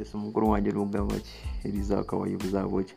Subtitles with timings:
[0.00, 1.32] ese umukuru wanjye ni ugava ki
[1.64, 2.94] eliza akaba yivuza buke